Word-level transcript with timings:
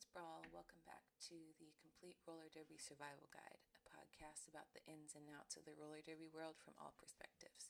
it's 0.00 0.08
Brawl. 0.16 0.40
Welcome 0.48 0.80
back 0.88 1.04
to 1.28 1.36
the 1.60 1.76
Complete 1.76 2.16
Roller 2.24 2.48
Derby 2.48 2.80
Survival 2.80 3.28
Guide, 3.28 3.60
a 3.76 3.84
podcast 3.84 4.48
about 4.48 4.72
the 4.72 4.80
ins 4.88 5.12
and 5.12 5.28
outs 5.28 5.60
of 5.60 5.68
the 5.68 5.76
roller 5.76 6.00
derby 6.00 6.24
world 6.24 6.56
from 6.56 6.72
all 6.80 6.96
perspectives. 6.96 7.68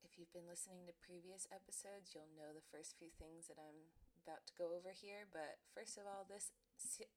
If 0.00 0.16
you've 0.16 0.32
been 0.32 0.48
listening 0.48 0.88
to 0.88 0.96
previous 1.04 1.44
episodes, 1.52 2.16
you'll 2.16 2.32
know 2.32 2.56
the 2.56 2.64
first 2.72 2.96
few 2.96 3.12
things 3.12 3.52
that 3.52 3.60
I'm 3.60 3.92
about 4.16 4.48
to 4.48 4.56
go 4.56 4.72
over 4.72 4.96
here, 4.96 5.28
but 5.28 5.60
first 5.76 6.00
of 6.00 6.08
all, 6.08 6.24
this 6.24 6.56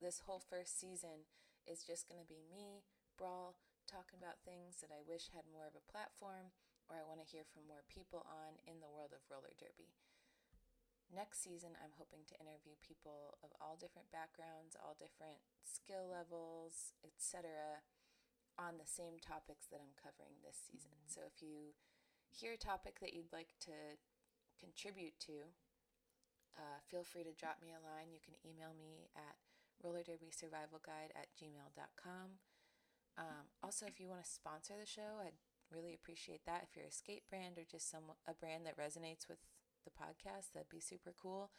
this 0.03 0.27
whole 0.27 0.43
first 0.43 0.75
season 0.75 1.23
is 1.63 1.87
just 1.87 2.11
going 2.11 2.19
to 2.19 2.27
be 2.27 2.43
me, 2.43 2.83
Brawl, 3.15 3.55
talking 3.87 4.19
about 4.19 4.43
things 4.43 4.83
that 4.83 4.91
I 4.91 4.99
wish 4.99 5.31
had 5.31 5.47
more 5.47 5.63
of 5.63 5.79
a 5.79 5.87
platform 5.87 6.51
or 6.91 6.99
I 6.99 7.07
want 7.07 7.23
to 7.23 7.31
hear 7.31 7.47
from 7.47 7.63
more 7.63 7.87
people 7.87 8.27
on 8.27 8.59
in 8.67 8.83
the 8.83 8.91
world 8.91 9.15
of 9.15 9.23
roller 9.31 9.55
derby. 9.55 9.95
Next 11.07 11.39
season, 11.39 11.71
I'm 11.79 11.95
hoping 11.95 12.27
to 12.27 12.39
interview 12.39 12.75
people 12.83 13.39
of 13.39 13.55
all 13.63 13.79
different 13.79 14.11
backgrounds, 14.11 14.75
all 14.75 14.99
different 14.99 15.39
skill 15.63 16.03
levels, 16.11 16.91
etc., 16.99 17.79
on 18.59 18.75
the 18.81 18.89
same 18.89 19.21
topics 19.21 19.69
that 19.69 19.79
I'm 19.79 19.95
covering 19.95 20.41
this 20.41 20.57
season. 20.57 20.97
So 21.05 21.23
if 21.23 21.39
you 21.39 21.77
hear 22.33 22.57
a 22.57 22.59
topic 22.59 22.99
that 22.99 23.13
you'd 23.13 23.31
like 23.31 23.53
to 23.69 23.95
contribute 24.59 25.15
to, 25.29 25.53
uh, 26.57 26.81
feel 26.89 27.05
free 27.05 27.23
to 27.23 27.37
drop 27.37 27.61
me 27.61 27.71
a 27.71 27.79
line. 27.79 28.09
You 28.09 28.19
can 28.19 28.35
email 28.41 28.73
me 28.73 29.07
at 29.13 29.37
roller 29.79 30.01
derby 30.01 30.33
survival 30.33 30.81
guide 30.81 31.13
at 31.13 31.29
gmail.com. 31.37 32.41
Um, 33.17 33.45
also, 33.61 33.85
if 33.85 34.01
you 34.01 34.09
want 34.09 34.25
to 34.25 34.29
sponsor 34.29 34.73
the 34.73 34.89
show, 34.89 35.21
I'd 35.21 35.37
really 35.69 35.93
appreciate 35.93 36.45
that. 36.45 36.65
If 36.65 36.75
you're 36.75 36.89
a 36.89 36.91
skate 36.91 37.29
brand 37.29 37.57
or 37.57 37.65
just 37.65 37.89
some 37.89 38.13
a 38.27 38.33
brand 38.33 38.65
that 38.65 38.77
resonates 38.77 39.29
with 39.29 39.41
the 39.85 39.91
podcast. 39.91 40.53
That'd 40.53 40.69
be 40.69 40.79
super 40.79 41.13
cool. 41.19 41.51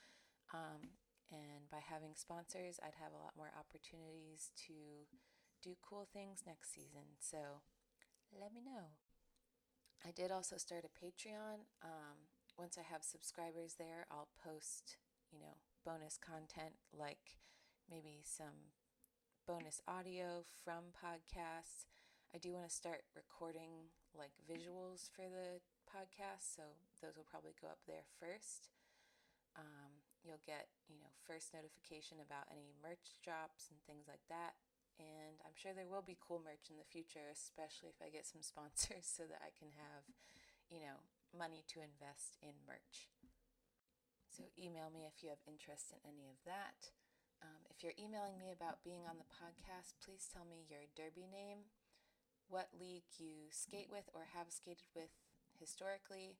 Um, 0.54 0.96
and 1.30 1.68
by 1.70 1.78
having 1.84 2.16
sponsors, 2.16 2.80
I'd 2.80 2.96
have 2.96 3.12
a 3.12 3.20
lot 3.20 3.36
more 3.36 3.52
opportunities 3.52 4.50
to 4.66 5.04
do 5.62 5.76
cool 5.82 6.08
things 6.10 6.44
next 6.46 6.72
season. 6.72 7.18
So 7.20 7.60
let 8.32 8.52
me 8.52 8.60
know. 8.60 8.96
I 10.06 10.10
did 10.12 10.30
also 10.30 10.56
start 10.56 10.84
a 10.86 10.92
Patreon. 11.04 11.66
Um, 11.82 12.30
once 12.56 12.78
I 12.78 12.82
have 12.82 13.02
subscribers 13.02 13.74
there, 13.78 14.06
I'll 14.10 14.28
post, 14.42 14.96
you 15.30 15.40
know, 15.40 15.58
bonus 15.84 16.18
content 16.18 16.74
like 16.96 17.38
maybe 17.90 18.22
some 18.22 18.74
bonus 19.46 19.80
audio 19.88 20.44
from 20.64 20.92
podcasts. 20.92 21.86
I 22.34 22.38
do 22.38 22.52
want 22.52 22.68
to 22.68 22.74
start 22.74 23.02
recording 23.16 23.90
like 24.16 24.32
visuals 24.44 25.08
for 25.14 25.22
the 25.22 25.60
podcast, 25.88 26.44
so 26.54 26.76
those 27.00 27.16
will 27.16 27.28
probably 27.28 27.56
go 27.58 27.72
up 27.72 27.82
there 27.88 28.04
first. 28.20 28.68
Um, 29.56 30.04
you'll 30.22 30.44
get, 30.44 30.68
you 30.86 31.00
know, 31.00 31.10
first 31.26 31.50
notification 31.56 32.20
about 32.22 32.46
any 32.52 32.70
merch 32.78 33.18
drops 33.24 33.72
and 33.72 33.80
things 33.88 34.06
like 34.06 34.22
that. 34.28 34.54
And 35.00 35.38
I'm 35.46 35.54
sure 35.54 35.72
there 35.72 35.88
will 35.88 36.04
be 36.04 36.18
cool 36.18 36.42
merch 36.42 36.70
in 36.70 36.78
the 36.78 36.86
future, 36.86 37.30
especially 37.30 37.90
if 37.90 38.02
I 38.02 38.10
get 38.10 38.26
some 38.26 38.42
sponsors 38.46 39.06
so 39.06 39.24
that 39.30 39.42
I 39.42 39.54
can 39.54 39.72
have, 39.78 40.04
you 40.68 40.82
know, 40.82 41.00
money 41.32 41.64
to 41.74 41.84
invest 41.84 42.36
in 42.42 42.54
merch. 42.66 43.08
So 44.28 44.46
email 44.54 44.90
me 44.90 45.02
if 45.06 45.18
you 45.22 45.34
have 45.34 45.42
interest 45.50 45.90
in 45.90 45.98
any 46.06 46.30
of 46.30 46.38
that. 46.46 46.94
Um, 47.42 47.62
if 47.70 47.82
you're 47.82 47.98
emailing 47.98 48.38
me 48.38 48.50
about 48.50 48.82
being 48.82 49.06
on 49.06 49.18
the 49.18 49.30
podcast, 49.30 49.98
please 50.02 50.26
tell 50.26 50.46
me 50.46 50.66
your 50.66 50.90
derby 50.98 51.26
name, 51.30 51.70
what 52.50 52.74
league 52.74 53.06
you 53.18 53.50
skate 53.50 53.90
with 53.90 54.10
or 54.14 54.34
have 54.34 54.50
skated 54.50 54.90
with 54.94 55.14
historically, 55.58 56.38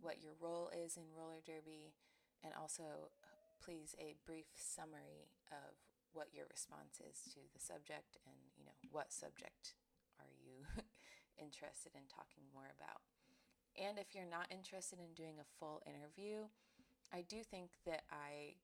what 0.00 0.20
your 0.20 0.32
role 0.36 0.70
is 0.72 0.96
in 0.96 1.14
roller 1.16 1.44
derby, 1.44 1.94
and 2.42 2.52
also 2.52 3.12
please 3.62 3.94
a 4.00 4.16
brief 4.24 4.52
summary 4.56 5.32
of 5.48 5.76
what 6.12 6.32
your 6.32 6.48
response 6.48 7.00
is 7.00 7.20
to 7.32 7.44
the 7.52 7.60
subject 7.60 8.16
and 8.24 8.36
you 8.56 8.64
know 8.64 8.76
what 8.88 9.12
subject 9.12 9.76
are 10.16 10.32
you 10.32 10.64
interested 11.36 11.92
in 11.92 12.08
talking 12.08 12.48
more 12.52 12.72
about. 12.72 13.04
And 13.76 14.00
if 14.00 14.16
you're 14.16 14.28
not 14.28 14.48
interested 14.48 14.96
in 14.96 15.12
doing 15.12 15.36
a 15.36 15.52
full 15.60 15.84
interview, 15.84 16.48
I 17.12 17.20
do 17.20 17.44
think 17.44 17.76
that 17.84 18.08
I 18.08 18.56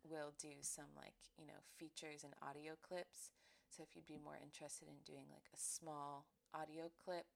will 0.00 0.32
do 0.40 0.64
some 0.64 0.96
like, 0.96 1.16
you 1.36 1.44
know, 1.44 1.60
features 1.76 2.24
and 2.24 2.32
audio 2.40 2.72
clips. 2.80 3.36
So 3.68 3.84
if 3.84 3.92
you'd 3.92 4.08
be 4.08 4.16
more 4.16 4.40
interested 4.40 4.88
in 4.88 5.04
doing 5.04 5.28
like 5.28 5.52
a 5.52 5.60
small 5.60 6.24
audio 6.56 6.88
clip 6.96 7.28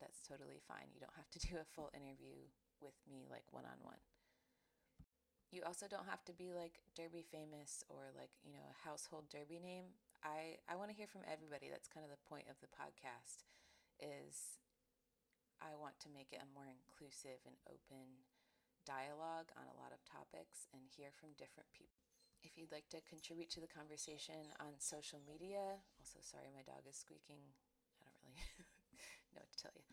that's 0.00 0.22
totally 0.22 0.60
fine. 0.66 0.88
You 0.94 1.00
don't 1.00 1.16
have 1.16 1.30
to 1.30 1.40
do 1.48 1.56
a 1.60 1.64
full 1.74 1.90
interview 1.94 2.48
with 2.80 2.96
me 3.10 3.26
like 3.30 3.46
one 3.52 3.64
on 3.64 3.78
one. 3.82 4.00
You 5.50 5.62
also 5.64 5.88
don't 5.88 6.08
have 6.08 6.24
to 6.26 6.32
be 6.36 6.52
like 6.52 6.80
derby 6.94 7.24
famous 7.24 7.82
or 7.88 8.12
like, 8.16 8.30
you 8.44 8.52
know, 8.52 8.64
a 8.68 8.88
household 8.88 9.28
derby 9.30 9.58
name. 9.58 9.96
I 10.22 10.60
I 10.68 10.76
want 10.76 10.90
to 10.90 10.96
hear 10.96 11.08
from 11.08 11.24
everybody. 11.24 11.68
That's 11.70 11.88
kind 11.88 12.04
of 12.04 12.12
the 12.12 12.20
point 12.28 12.46
of 12.52 12.60
the 12.60 12.68
podcast 12.68 13.44
is 14.00 14.60
I 15.62 15.74
want 15.78 15.98
to 16.02 16.10
make 16.14 16.30
it 16.34 16.42
a 16.42 16.54
more 16.54 16.66
inclusive 16.70 17.42
and 17.46 17.54
open 17.70 18.26
dialogue 18.86 19.50
on 19.58 19.66
a 19.70 19.78
lot 19.78 19.92
of 19.94 20.02
topics 20.06 20.68
and 20.74 20.82
hear 20.86 21.10
from 21.14 21.36
different 21.38 21.70
people. 21.74 22.02
If 22.42 22.56
you'd 22.58 22.72
like 22.74 22.88
to 22.94 23.02
contribute 23.08 23.50
to 23.56 23.60
the 23.60 23.70
conversation 23.70 24.54
on 24.60 24.78
social 24.78 25.20
media, 25.26 25.82
also 25.98 26.20
sorry 26.22 26.50
my 26.54 26.62
dog 26.66 26.86
is 26.88 26.96
squeaking 26.98 27.42
I 27.98 28.06
don't 28.06 28.18
really 28.24 28.44
know 29.34 29.44
what 29.44 29.52
to 29.52 29.62
tell 29.62 29.76
you. 29.76 29.84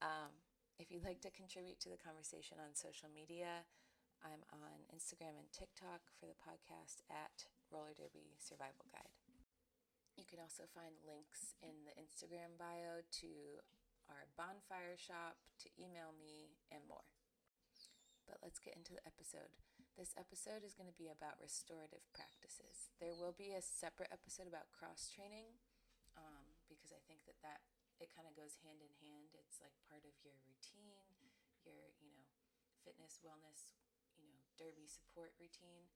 Um, 0.00 0.32
if 0.80 0.88
you'd 0.88 1.04
like 1.04 1.20
to 1.22 1.30
contribute 1.30 1.78
to 1.84 1.92
the 1.92 2.00
conversation 2.00 2.56
on 2.56 2.72
social 2.72 3.12
media, 3.12 3.68
I'm 4.24 4.44
on 4.52 4.84
Instagram 4.92 5.36
and 5.36 5.48
TikTok 5.52 6.08
for 6.16 6.28
the 6.28 6.36
podcast 6.36 7.04
at 7.08 7.48
Roller 7.72 7.96
Derby 7.96 8.36
Survival 8.36 8.88
Guide. 8.92 9.16
You 10.16 10.28
can 10.28 10.40
also 10.40 10.68
find 10.76 10.92
links 11.00 11.56
in 11.64 11.88
the 11.88 11.96
Instagram 11.96 12.60
bio 12.60 13.00
to 13.24 13.32
our 14.12 14.28
bonfire 14.36 14.98
shop, 15.00 15.40
to 15.64 15.72
email 15.80 16.12
me, 16.12 16.60
and 16.68 16.84
more. 16.84 17.08
But 18.28 18.42
let's 18.44 18.60
get 18.60 18.76
into 18.76 18.92
the 18.92 19.04
episode. 19.08 19.54
This 19.96 20.12
episode 20.20 20.62
is 20.62 20.76
going 20.76 20.90
to 20.90 21.00
be 21.00 21.08
about 21.08 21.40
restorative 21.40 22.04
practices. 22.12 22.92
There 23.00 23.16
will 23.16 23.32
be 23.32 23.56
a 23.56 23.64
separate 23.64 24.12
episode 24.12 24.46
about 24.46 24.68
cross 24.74 25.08
training 25.08 25.56
um, 26.14 26.56
because 26.68 26.92
I 26.92 27.00
think 27.08 27.24
that 27.24 27.40
that 27.40 27.64
it 28.00 28.10
kind 28.12 28.26
of 28.26 28.34
goes 28.34 28.58
hand 28.64 28.80
in 28.82 28.92
hand. 29.04 29.30
It's 29.36 29.60
like 29.62 29.76
part 29.86 30.02
of 30.08 30.16
your 30.24 30.34
routine, 30.48 31.04
your 31.64 31.92
you 32.00 32.10
know, 32.10 32.26
fitness, 32.82 33.20
wellness, 33.22 33.76
you 34.16 34.26
know, 34.26 34.40
derby 34.58 34.88
support 34.88 35.36
routine. 35.38 35.86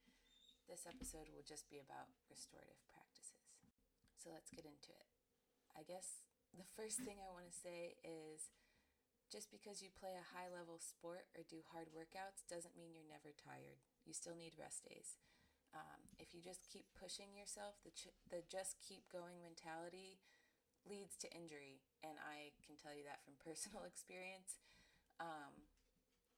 This 0.69 0.85
episode 0.89 1.29
will 1.33 1.45
just 1.45 1.69
be 1.69 1.81
about 1.81 2.13
restorative 2.33 2.81
practices. 2.93 3.53
So 4.21 4.33
let's 4.33 4.53
get 4.53 4.65
into 4.65 4.93
it. 4.97 5.09
I 5.77 5.85
guess 5.85 6.25
the 6.57 6.67
first 6.77 7.03
thing 7.05 7.21
I 7.21 7.33
want 7.33 7.49
to 7.51 7.57
say 7.57 7.97
is 8.05 8.53
just 9.33 9.51
because 9.51 9.83
you 9.83 9.91
play 9.91 10.15
a 10.15 10.31
high 10.37 10.49
level 10.53 10.79
sport 10.79 11.27
or 11.35 11.43
do 11.49 11.65
hard 11.75 11.91
workouts 11.91 12.47
doesn't 12.47 12.77
mean 12.79 12.95
you're 12.95 13.09
never 13.09 13.35
tired. 13.35 13.83
You 14.07 14.15
still 14.15 14.37
need 14.37 14.55
rest 14.61 14.85
days. 14.87 15.19
Um, 15.75 16.07
if 16.23 16.33
you 16.33 16.41
just 16.41 16.71
keep 16.71 16.87
pushing 16.95 17.35
yourself, 17.35 17.83
the, 17.83 17.91
ch- 17.91 18.15
the 18.31 18.47
just 18.47 18.79
keep 18.79 19.11
going 19.11 19.43
mentality 19.43 20.23
leads 20.85 21.17
to 21.25 21.33
injury. 21.33 21.81
And 22.05 22.21
I 22.21 22.53
can 22.65 22.77
tell 22.77 22.93
you 22.93 23.05
that 23.09 23.25
from 23.25 23.41
personal 23.49 23.85
experience. 23.85 24.61
Um, 25.21 25.69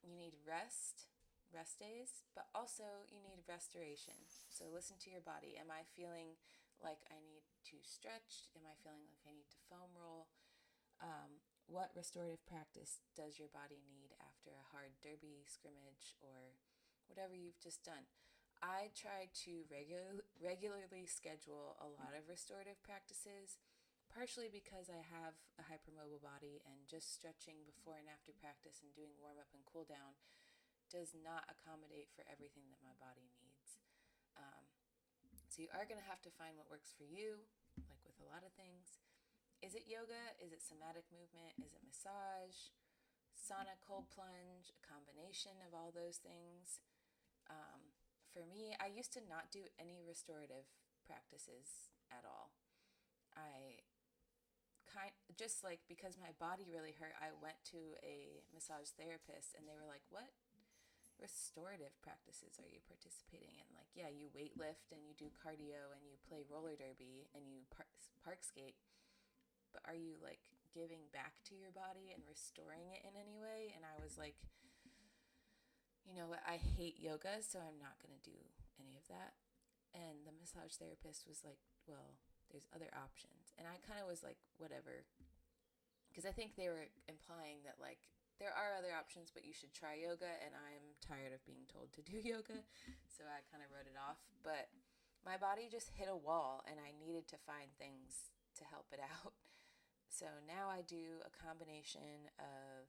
you 0.05 0.15
need 0.15 0.39
rest, 0.47 1.11
rest 1.51 1.81
days, 1.83 2.23
but 2.37 2.47
also 2.55 3.07
you 3.11 3.19
need 3.23 3.47
restoration. 3.49 4.17
So 4.53 4.71
listen 4.71 5.01
to 5.03 5.11
your 5.11 5.25
body. 5.25 5.59
Am 5.59 5.73
I 5.73 5.83
feeling 5.97 6.39
like 6.79 7.03
I 7.09 7.19
need 7.25 7.47
to 7.73 7.77
stretch? 7.83 8.53
Am 8.55 8.69
I 8.69 8.77
feeling 8.85 9.09
like 9.09 9.25
I 9.25 9.35
need 9.35 9.49
to 9.51 9.67
foam 9.67 9.91
roll? 9.97 10.29
Um, 11.01 11.43
what 11.67 11.97
restorative 11.97 12.45
practice 12.47 13.03
does 13.19 13.43
your 13.43 13.51
body 13.51 13.83
need 13.83 14.15
after 14.23 14.55
a 14.55 14.71
hard 14.71 14.95
derby, 15.03 15.43
scrimmage, 15.51 16.15
or 16.23 16.55
whatever 17.11 17.35
you've 17.35 17.59
just 17.59 17.83
done? 17.83 18.07
I 18.63 18.95
try 18.97 19.29
to 19.45 19.53
regular, 19.69 20.25
regularly 20.41 21.05
schedule 21.05 21.77
a 21.77 21.89
lot 21.91 22.17
of 22.17 22.31
restorative 22.31 22.81
practices, 22.81 23.61
partially 24.17 24.49
because 24.49 24.89
I 24.89 25.05
have 25.13 25.37
a 25.61 25.69
hypermobile 25.69 26.25
body 26.25 26.65
and 26.65 26.89
just 26.89 27.13
stretching 27.13 27.69
before 27.69 28.01
and 28.01 28.09
after 28.09 28.33
practice 28.33 28.81
and 28.81 28.89
doing 28.97 29.13
warm 29.21 29.37
up 29.37 29.53
and 29.53 29.61
cool 29.69 29.85
down 29.85 30.17
does 30.89 31.13
not 31.13 31.45
accommodate 31.53 32.09
for 32.17 32.25
everything 32.25 32.65
that 32.73 32.81
my 32.81 32.97
body 32.97 33.29
needs. 33.45 33.77
Um, 34.41 34.65
so 35.53 35.61
you 35.61 35.69
are 35.77 35.85
going 35.85 36.01
to 36.01 36.09
have 36.09 36.25
to 36.25 36.33
find 36.33 36.57
what 36.57 36.73
works 36.73 36.97
for 36.97 37.05
you, 37.05 37.45
like 37.93 38.01
with 38.09 38.17
a 38.25 38.29
lot 38.33 38.41
of 38.41 38.57
things. 38.57 39.05
Is 39.61 39.77
it 39.77 39.85
yoga? 39.85 40.33
Is 40.41 40.49
it 40.49 40.65
somatic 40.65 41.05
movement? 41.13 41.53
Is 41.61 41.77
it 41.77 41.85
massage? 41.85 42.73
Sauna, 43.37 43.77
cold 43.85 44.09
plunge, 44.09 44.73
a 44.73 44.81
combination 44.81 45.61
of 45.69 45.77
all 45.77 45.93
those 45.93 46.25
things. 46.25 46.81
Um, 47.53 47.93
for 48.33 48.49
me, 48.49 48.73
I 48.81 48.89
used 48.89 49.13
to 49.13 49.29
not 49.29 49.53
do 49.53 49.69
any 49.77 50.01
restorative 50.01 50.73
practices 51.05 51.93
at 52.09 52.25
all. 52.25 52.57
I 53.37 53.85
kind 54.97 55.13
just 55.37 55.61
like 55.61 55.85
because 55.85 56.17
my 56.17 56.33
body 56.41 56.65
really 56.73 56.97
hurt, 56.97 57.13
I 57.21 57.37
went 57.37 57.61
to 57.77 58.01
a 58.01 58.41
massage 58.57 58.89
therapist 58.97 59.53
and 59.53 59.69
they 59.69 59.77
were 59.77 59.85
like, 59.85 60.03
"What? 60.09 60.33
restorative 61.21 61.97
practices 62.05 62.61
are 62.61 62.69
you 62.69 62.81
participating 62.85 63.57
in? 63.57 63.69
Like, 63.73 63.89
yeah, 63.97 64.13
you 64.13 64.29
weight 64.33 64.57
lift 64.57 64.93
and 64.93 65.01
you 65.05 65.17
do 65.17 65.33
cardio 65.33 65.93
and 65.97 66.05
you 66.05 66.21
play 66.29 66.45
roller 66.45 66.77
derby 66.77 67.29
and 67.33 67.49
you 67.49 67.65
park, 67.73 67.89
park 68.21 68.45
skate, 68.45 68.77
but 69.73 69.85
are 69.89 69.97
you 69.97 70.17
like 70.21 70.41
giving 70.73 71.09
back 71.13 71.41
to 71.49 71.57
your 71.57 71.73
body 71.73 72.13
and 72.13 72.21
restoring 72.29 72.93
it 72.93 73.05
in 73.05 73.17
any 73.17 73.41
way? 73.41 73.73
And 73.73 73.85
I 73.85 73.97
was 74.01 74.21
like, 74.21 74.37
you 76.05 76.15
know 76.15 76.29
what, 76.31 76.45
I 76.47 76.61
hate 76.61 77.03
yoga, 77.03 77.43
so 77.43 77.59
I'm 77.59 77.81
not 77.83 77.99
going 77.99 78.15
to 78.15 78.23
do 78.23 78.39
any 78.79 78.95
of 78.95 79.09
that. 79.11 79.35
And 79.97 80.29
the 80.29 80.37
massage 80.37 80.77
therapist 80.77 81.25
was 81.27 81.43
like, 81.43 81.59
well, 81.89 82.21
there's 82.51 82.69
other 82.75 82.91
options. 82.95 83.55
And 83.59 83.67
I 83.67 83.81
kind 83.83 83.99
of 84.01 84.07
was 84.07 84.23
like, 84.23 84.39
whatever. 84.59 85.05
Because 86.11 86.25
I 86.25 86.33
think 86.33 86.57
they 86.57 86.73
were 86.73 86.89
implying 87.09 87.65
that, 87.69 87.77
like, 87.77 88.01
there 88.41 88.53
are 88.53 88.77
other 88.77 88.93
options, 88.93 89.33
but 89.33 89.49
you 89.49 89.57
should 89.57 89.73
try 89.73 89.97
yoga. 89.97 90.29
And 90.45 90.53
I'm 90.53 90.97
tired 91.01 91.33
of 91.33 91.45
being 91.49 91.65
told 91.69 91.93
to 91.97 92.05
do 92.05 92.21
yoga. 92.35 92.63
So 93.09 93.25
I 93.25 93.45
kind 93.49 93.65
of 93.65 93.73
wrote 93.73 93.89
it 93.89 93.97
off. 93.97 94.21
But 94.45 94.69
my 95.25 95.37
body 95.41 95.67
just 95.67 95.91
hit 95.97 96.07
a 96.07 96.17
wall, 96.17 96.63
and 96.71 96.79
I 96.79 96.95
needed 96.95 97.27
to 97.35 97.39
find 97.43 97.73
things 97.75 98.31
to 98.61 98.65
help 98.69 98.93
it 98.95 99.03
out. 99.21 99.35
So 100.09 100.27
now 100.47 100.71
I 100.73 100.81
do 100.87 101.21
a 101.27 101.33
combination 101.35 102.31
of 102.41 102.87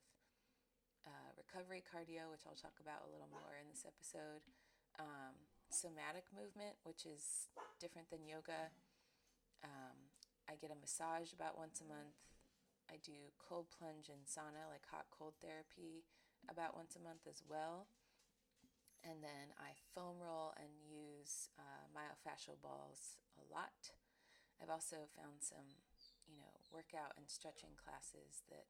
uh, 1.04 1.30
recovery 1.36 1.82
cardio, 1.84 2.28
which 2.28 2.44
I'll 2.44 2.56
talk 2.56 2.76
about 2.80 3.04
a 3.04 3.10
little 3.10 3.28
more 3.28 3.56
in 3.56 3.68
this 3.68 3.84
episode, 3.84 4.44
um, 5.00 5.36
somatic 5.68 6.28
movement, 6.32 6.76
which 6.84 7.04
is 7.04 7.48
different 7.80 8.08
than 8.08 8.24
yoga. 8.24 8.72
Um, 9.64 10.14
I 10.48 10.56
get 10.56 10.72
a 10.72 10.78
massage 10.78 11.32
about 11.32 11.58
once 11.58 11.80
a 11.80 11.88
month. 11.88 12.16
I 12.88 12.96
do 13.04 13.34
cold 13.36 13.68
plunge 13.68 14.08
and 14.08 14.24
sauna, 14.24 14.64
like 14.72 14.88
hot 14.88 15.12
cold 15.12 15.36
therapy, 15.44 16.08
about 16.48 16.76
once 16.76 16.96
a 16.96 17.04
month 17.04 17.28
as 17.28 17.44
well. 17.44 17.88
And 19.04 19.22
then 19.22 19.54
I 19.60 19.76
foam 19.94 20.18
roll 20.18 20.56
and 20.58 20.72
use 20.82 21.52
uh, 21.54 21.86
myofascial 21.94 22.58
balls 22.58 23.20
a 23.38 23.44
lot. 23.46 23.94
I've 24.58 24.72
also 24.72 25.06
found 25.14 25.38
some, 25.38 25.78
you 26.26 26.34
know, 26.34 26.50
workout 26.74 27.14
and 27.14 27.30
stretching 27.30 27.78
classes 27.78 28.42
that 28.50 28.66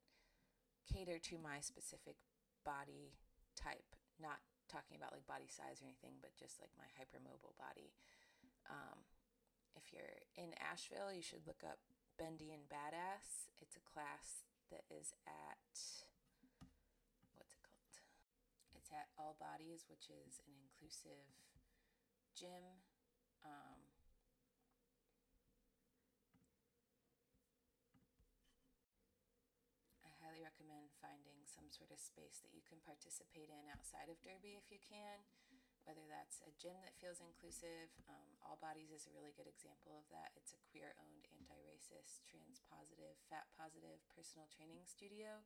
cater 0.85 1.17
to 1.33 1.41
my 1.41 1.65
specific 1.65 2.21
body 2.61 3.17
type, 3.57 3.97
not 4.21 4.45
talking 4.69 5.01
about 5.01 5.17
like 5.17 5.25
body 5.25 5.49
size 5.49 5.81
or 5.81 5.89
anything, 5.89 6.21
but 6.21 6.37
just 6.37 6.61
like 6.61 6.73
my 6.77 6.89
hypermobile 7.01 7.57
body. 7.57 7.97
Um, 8.69 9.01
if 9.77 9.93
you're 9.93 10.23
in 10.37 10.55
Asheville, 10.57 11.13
you 11.13 11.23
should 11.23 11.47
look 11.47 11.61
up 11.65 11.79
Bendy 12.19 12.51
and 12.53 12.69
Badass. 12.69 13.51
It's 13.61 13.77
a 13.77 13.85
class 13.85 14.47
that 14.71 14.85
is 14.91 15.13
at 15.25 15.73
what's 17.37 17.55
it 17.55 17.63
called? 17.65 17.95
It's 18.77 18.93
at 18.93 19.09
All 19.17 19.37
Bodies, 19.41 19.89
which 19.89 20.13
is 20.13 20.41
an 20.45 20.55
inclusive 20.57 21.29
gym. 22.37 22.85
Um, 23.43 23.81
I 30.05 30.11
highly 30.21 30.43
recommend 30.43 30.93
finding 31.01 31.47
some 31.49 31.71
sort 31.73 31.95
of 31.95 32.03
space 32.03 32.43
that 32.45 32.53
you 32.53 32.61
can 32.67 32.83
participate 32.85 33.49
in 33.49 33.71
outside 33.73 34.13
of 34.13 34.21
Derby 34.21 34.59
if 34.59 34.69
you 34.69 34.83
can, 34.83 35.25
whether 35.89 36.05
that's 36.05 36.45
a 36.45 36.53
gym 36.61 36.77
that 36.85 36.93
feels 37.01 37.25
inclusive. 37.25 37.89
Um, 38.13 38.37
All 38.45 38.61
Bodies 38.61 38.93
is 38.93 39.09
a 39.09 39.15
really 39.17 39.33
good 39.33 39.49
example 39.49 39.97
of 39.97 40.05
that. 40.13 40.37
It's 40.37 40.53
a 40.53 40.61
queer 40.69 40.93
owned, 41.01 41.25
anti 41.33 41.57
racist, 41.65 42.29
trans 42.29 42.61
positive, 42.69 43.17
fat 43.33 43.49
positive 43.57 43.97
personal 44.13 44.45
training 44.53 44.85
studio. 44.85 45.41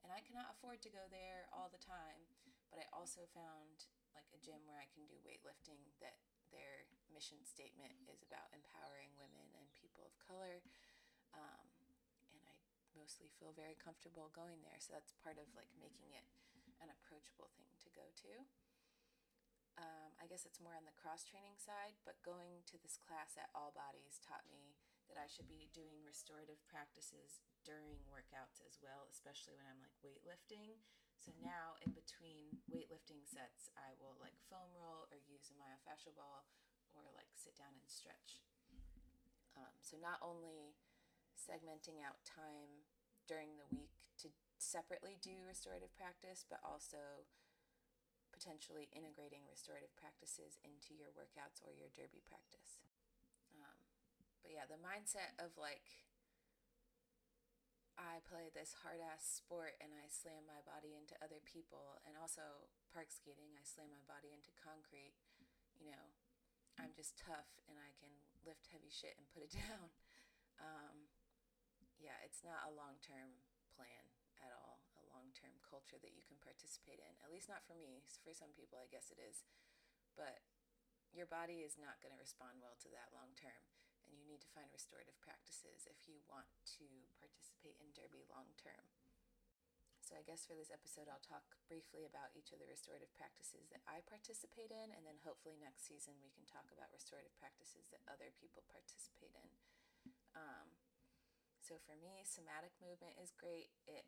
And 0.00 0.08
I 0.08 0.24
cannot 0.24 0.56
afford 0.56 0.80
to 0.82 0.90
go 0.90 1.04
there 1.12 1.44
all 1.52 1.68
the 1.68 1.78
time, 1.78 2.24
but 2.72 2.80
I 2.80 2.88
also 2.96 3.28
found 3.36 3.84
like 4.16 4.26
a 4.32 4.40
gym 4.40 4.64
where 4.64 4.80
I 4.80 4.88
can 4.88 5.04
do 5.04 5.20
weightlifting 5.20 5.84
that 6.00 6.16
their 6.48 6.88
mission 7.12 7.44
statement 7.44 7.92
is 8.08 8.24
about 8.24 8.48
empowering 8.56 9.12
women 9.20 9.44
and 9.60 9.68
people 9.76 10.08
of 10.08 10.16
color. 10.16 10.64
Um, 11.36 11.68
and 12.32 12.40
I 12.48 12.56
mostly 12.96 13.28
feel 13.36 13.52
very 13.52 13.76
comfortable 13.76 14.32
going 14.32 14.64
there. 14.64 14.80
So 14.80 14.96
that's 14.96 15.12
part 15.20 15.36
of 15.36 15.52
like 15.52 15.68
making 15.76 16.16
it 16.16 16.24
an 16.80 16.88
approachable 16.88 17.52
thing 17.60 17.68
to 17.84 17.92
go 17.92 18.08
to. 18.24 18.32
Um, 19.80 20.12
I 20.20 20.28
guess 20.28 20.44
it's 20.44 20.60
more 20.60 20.76
on 20.76 20.84
the 20.84 20.94
cross 21.00 21.24
training 21.24 21.56
side, 21.56 21.96
but 22.04 22.20
going 22.20 22.60
to 22.68 22.76
this 22.80 23.00
class 23.00 23.40
at 23.40 23.48
All 23.56 23.72
Bodies 23.72 24.20
taught 24.20 24.44
me 24.52 24.76
that 25.08 25.16
I 25.16 25.28
should 25.28 25.48
be 25.48 25.72
doing 25.72 26.04
restorative 26.04 26.60
practices 26.68 27.40
during 27.64 28.04
workouts 28.08 28.60
as 28.64 28.80
well, 28.80 29.08
especially 29.08 29.56
when 29.56 29.68
I'm 29.68 29.80
like 29.80 29.96
weightlifting. 30.04 30.80
So 31.16 31.32
now, 31.38 31.78
in 31.80 31.94
between 31.94 32.60
weightlifting 32.68 33.22
sets, 33.24 33.70
I 33.78 33.94
will 33.96 34.18
like 34.18 34.36
foam 34.50 34.72
roll 34.76 35.06
or 35.08 35.18
use 35.22 35.48
a 35.48 35.56
myofascial 35.56 36.18
ball 36.18 36.48
or 36.92 37.08
like 37.14 37.30
sit 37.32 37.56
down 37.56 37.72
and 37.72 37.88
stretch. 37.88 38.44
Um, 39.56 39.72
so 39.80 40.00
not 40.00 40.20
only 40.24 40.76
segmenting 41.36 42.00
out 42.00 42.20
time 42.24 42.88
during 43.28 43.56
the 43.56 43.68
week 43.70 43.92
to 44.24 44.32
separately 44.58 45.16
do 45.20 45.44
restorative 45.46 45.94
practice, 45.94 46.44
but 46.48 46.58
also 46.64 47.28
potentially 48.32 48.88
integrating 48.90 49.44
restorative 49.46 49.92
practices 49.94 50.58
into 50.64 50.96
your 50.96 51.12
workouts 51.12 51.60
or 51.62 51.70
your 51.76 51.92
derby 51.92 52.24
practice. 52.24 52.80
Um, 53.54 53.78
but 54.40 54.50
yeah, 54.56 54.64
the 54.64 54.80
mindset 54.80 55.36
of 55.38 55.54
like, 55.60 55.84
I 58.00 58.24
play 58.24 58.48
this 58.48 58.72
hard 58.82 59.04
ass 59.04 59.22
sport 59.22 59.76
and 59.78 59.92
I 59.92 60.08
slam 60.08 60.48
my 60.48 60.64
body 60.64 60.96
into 60.96 61.12
other 61.20 61.44
people, 61.44 62.00
and 62.08 62.16
also 62.16 62.66
park 62.88 63.12
skating, 63.12 63.52
I 63.52 63.62
slam 63.62 63.92
my 63.92 64.02
body 64.08 64.32
into 64.32 64.50
concrete. 64.56 65.12
You 65.76 65.92
know, 65.92 66.06
I'm 66.80 66.96
just 66.96 67.20
tough 67.20 67.60
and 67.68 67.76
I 67.76 67.92
can 68.00 68.10
lift 68.48 68.72
heavy 68.72 68.88
shit 68.88 69.12
and 69.20 69.28
put 69.28 69.44
it 69.44 69.52
down. 69.68 69.92
Um, 70.56 71.12
yeah, 72.00 72.16
it's 72.24 72.40
not 72.40 72.64
a 72.64 72.72
long 72.72 72.96
term 73.04 73.36
plan 73.76 74.08
at 74.40 74.50
all, 74.56 74.71
culture 75.72 75.96
that 75.96 76.12
you 76.12 76.20
can 76.28 76.36
participate 76.44 77.00
in. 77.00 77.16
At 77.24 77.32
least 77.32 77.48
not 77.48 77.64
for 77.64 77.72
me. 77.72 78.04
For 78.20 78.36
some 78.36 78.52
people, 78.52 78.76
I 78.76 78.92
guess 78.92 79.08
it 79.08 79.16
is. 79.16 79.48
But 80.12 80.44
your 81.16 81.24
body 81.24 81.64
is 81.64 81.80
not 81.80 82.04
going 82.04 82.12
to 82.12 82.20
respond 82.20 82.60
well 82.60 82.76
to 82.84 82.92
that 82.92 83.16
long 83.16 83.32
term. 83.32 83.64
And 84.04 84.20
you 84.20 84.28
need 84.28 84.44
to 84.44 84.52
find 84.52 84.68
restorative 84.68 85.16
practices 85.24 85.88
if 85.88 86.04
you 86.04 86.20
want 86.28 86.52
to 86.76 86.84
participate 87.16 87.80
in 87.80 87.96
Derby 87.96 88.28
long 88.28 88.52
term. 88.60 88.92
So, 90.02 90.18
I 90.18 90.26
guess 90.26 90.42
for 90.44 90.58
this 90.58 90.74
episode, 90.74 91.06
I'll 91.06 91.22
talk 91.22 91.46
briefly 91.70 92.04
about 92.04 92.34
each 92.34 92.50
of 92.50 92.58
the 92.58 92.66
restorative 92.66 93.14
practices 93.14 93.70
that 93.70 93.86
I 93.86 94.02
participate 94.02 94.74
in, 94.74 94.90
and 94.90 95.06
then 95.06 95.22
hopefully 95.22 95.54
next 95.56 95.86
season 95.86 96.18
we 96.18 96.34
can 96.34 96.42
talk 96.44 96.66
about 96.74 96.90
restorative 96.90 97.32
practices 97.38 97.86
that 97.94 98.02
other 98.10 98.34
people 98.34 98.66
participate 98.66 99.32
in. 99.32 99.48
Um, 100.34 100.74
so 101.62 101.78
for 101.78 101.94
me, 101.94 102.26
somatic 102.26 102.74
movement 102.82 103.14
is 103.22 103.30
great. 103.38 103.70
It 103.86 104.02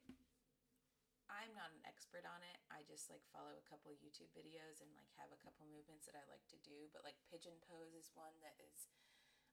I'm 1.28 1.52
not 1.56 1.72
an 1.72 1.84
expert 1.88 2.24
on 2.28 2.44
it. 2.44 2.58
I 2.68 2.84
just 2.84 3.08
like 3.08 3.24
follow 3.32 3.56
a 3.56 3.68
couple 3.68 3.92
YouTube 3.96 4.30
videos 4.36 4.80
and 4.80 4.90
like 4.96 5.08
have 5.16 5.32
a 5.32 5.40
couple 5.40 5.64
movements 5.68 6.04
that 6.08 6.16
I 6.16 6.24
like 6.28 6.44
to 6.52 6.60
do, 6.60 6.88
but 6.92 7.04
like 7.04 7.16
pigeon 7.28 7.56
pose 7.64 7.96
is 7.96 8.12
one 8.12 8.36
that 8.44 8.56
is 8.60 8.88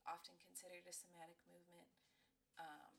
often 0.03 0.35
considered 0.41 0.83
a 0.87 0.95
somatic 0.95 1.39
movement. 1.47 1.87
Um, 2.59 2.93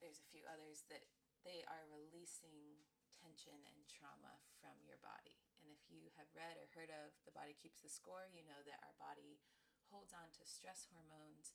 there's 0.00 0.20
a 0.20 0.28
few 0.28 0.44
others 0.44 0.84
that 0.92 1.08
they 1.46 1.64
are 1.70 1.88
releasing 1.88 2.84
tension 3.16 3.56
and 3.64 3.78
trauma 3.88 4.42
from 4.60 4.76
your 4.84 5.00
body. 5.00 5.40
And 5.62 5.72
if 5.72 5.80
you 5.88 6.12
have 6.20 6.28
read 6.36 6.60
or 6.60 6.68
heard 6.76 6.92
of 6.92 7.16
The 7.24 7.32
Body 7.32 7.56
Keeps 7.56 7.80
the 7.80 7.90
Score, 7.90 8.28
you 8.28 8.44
know 8.44 8.60
that 8.68 8.82
our 8.84 8.94
body 9.00 9.40
holds 9.88 10.12
on 10.12 10.34
to 10.36 10.42
stress 10.44 10.90
hormones 10.90 11.54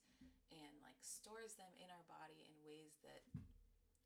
and 0.49 0.79
like 0.81 0.99
stores 1.03 1.59
them 1.59 1.75
in 1.77 1.91
our 1.91 2.07
body 2.07 2.47
in 2.47 2.55
ways 2.63 2.97
that 3.05 3.23